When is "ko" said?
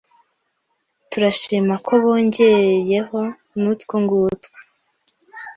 1.85-1.93